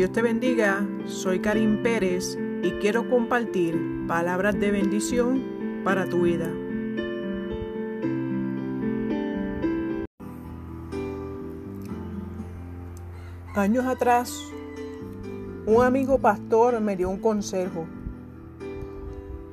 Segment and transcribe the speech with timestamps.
[0.00, 3.78] Dios te bendiga, soy Karim Pérez y quiero compartir
[4.08, 6.50] palabras de bendición para tu vida.
[13.54, 14.42] Años atrás,
[15.66, 17.84] un amigo pastor me dio un consejo.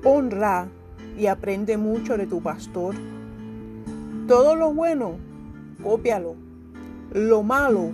[0.05, 0.69] Honra
[1.17, 2.95] y aprende mucho de tu pastor.
[4.29, 5.17] Todo lo bueno,
[5.83, 6.35] cópialo.
[7.11, 7.91] Lo malo,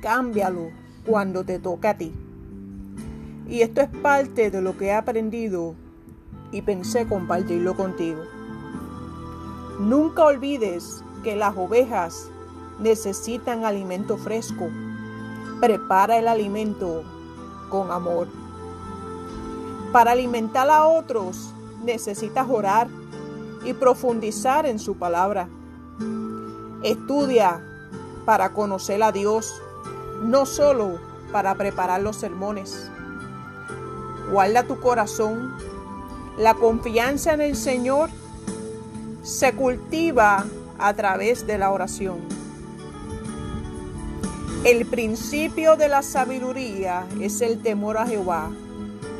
[0.00, 2.12] cámbialo cuando te toca a ti.
[3.48, 5.74] Y esto es parte de lo que he aprendido
[6.52, 8.20] y pensé compartirlo contigo.
[9.80, 12.28] Nunca olvides que las ovejas
[12.78, 14.68] necesitan alimento fresco.
[15.60, 17.02] Prepara el alimento
[17.68, 18.28] con amor.
[19.92, 21.52] Para alimentar a otros
[21.84, 22.88] necesitas orar
[23.64, 25.48] y profundizar en su palabra.
[26.82, 27.60] Estudia
[28.24, 29.60] para conocer a Dios
[30.20, 30.98] no solo
[31.32, 32.90] para preparar los sermones.
[34.30, 35.54] Guarda tu corazón.
[36.38, 38.10] La confianza en el Señor
[39.22, 40.44] se cultiva
[40.78, 42.18] a través de la oración.
[44.64, 48.50] El principio de la sabiduría es el temor a Jehová,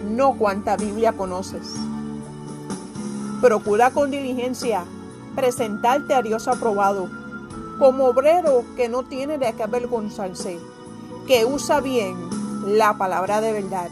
[0.09, 1.75] no cuanta Biblia conoces.
[3.41, 4.85] Procura con diligencia
[5.35, 7.09] presentarte a Dios aprobado,
[7.79, 10.59] como obrero que no tiene de qué avergonzarse
[11.27, 12.17] que usa bien
[12.67, 13.91] la palabra de verdad.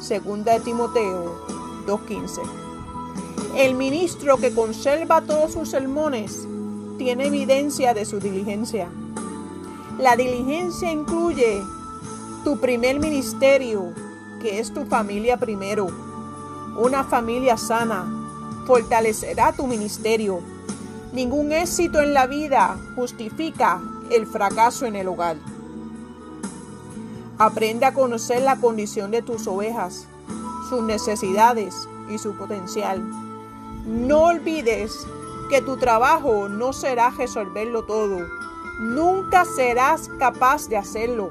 [0.00, 1.46] Segunda de Timoteo
[1.86, 2.40] 2.15.
[3.56, 6.46] El ministro que conserva todos sus sermones
[6.98, 8.88] tiene evidencia de su diligencia.
[9.98, 11.62] La diligencia incluye
[12.42, 13.92] tu primer ministerio,
[14.40, 15.86] que es tu familia primero.
[16.76, 18.04] Una familia sana
[18.66, 20.40] fortalecerá tu ministerio.
[21.12, 23.80] Ningún éxito en la vida justifica
[24.10, 25.36] el fracaso en el hogar.
[27.38, 30.06] Aprende a conocer la condición de tus ovejas,
[30.68, 33.02] sus necesidades y su potencial.
[33.86, 35.06] No olvides
[35.50, 38.24] que tu trabajo no será resolverlo todo.
[38.80, 41.30] Nunca serás capaz de hacerlo.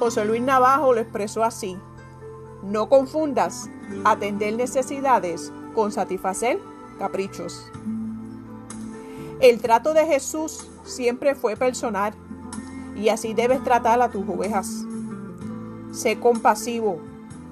[0.00, 1.78] José Luis Navajo lo expresó así.
[2.62, 3.70] No confundas
[4.04, 6.60] atender necesidades con satisfacer
[6.98, 7.70] caprichos.
[9.40, 12.14] El trato de Jesús siempre fue personal
[12.96, 14.84] y así debes tratar a tus ovejas.
[15.92, 16.98] Sé compasivo,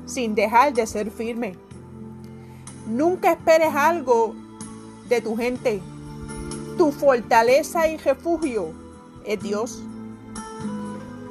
[0.07, 1.57] sin dejar de ser firme.
[2.87, 4.35] Nunca esperes algo
[5.09, 5.81] de tu gente.
[6.77, 8.73] Tu fortaleza y refugio
[9.25, 9.83] es Dios.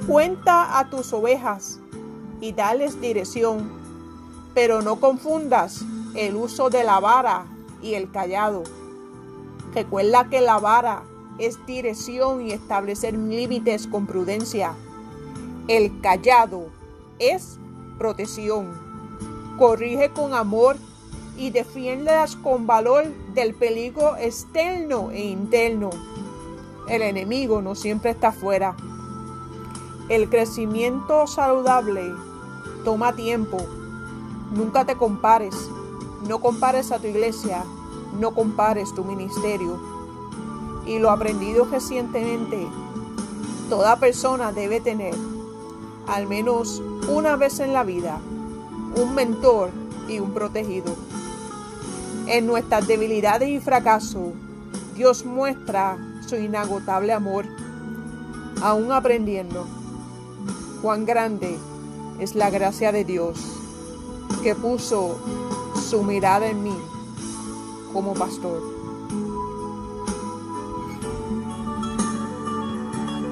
[0.07, 1.79] Cuenta a tus ovejas
[2.41, 3.71] y dales dirección,
[4.53, 5.83] pero no confundas
[6.15, 7.45] el uso de la vara
[7.81, 8.63] y el callado.
[9.73, 11.03] Recuerda que la vara
[11.37, 14.73] es dirección y establecer límites con prudencia.
[15.67, 16.67] El callado
[17.19, 17.57] es
[17.97, 18.71] protección.
[19.57, 20.77] Corrige con amor
[21.37, 25.89] y defiendas con valor del peligro externo e interno.
[26.87, 28.75] El enemigo no siempre está fuera.
[30.09, 32.13] El crecimiento saludable
[32.83, 33.57] toma tiempo.
[34.51, 35.55] Nunca te compares.
[36.27, 37.63] No compares a tu iglesia.
[38.19, 39.92] No compares tu ministerio
[40.85, 42.67] y lo aprendido recientemente,
[43.69, 45.15] toda persona debe tener,
[46.07, 48.19] al menos una vez en la vida,
[48.95, 49.71] un mentor
[50.07, 50.95] y un protegido.
[52.27, 54.33] En nuestras debilidades y fracasos,
[54.95, 57.45] Dios muestra su inagotable amor,
[58.61, 59.65] aún aprendiendo
[60.81, 61.57] cuán grande
[62.19, 63.39] es la gracia de Dios
[64.43, 65.17] que puso
[65.89, 66.77] su mirada en mí
[67.91, 68.82] como pastor.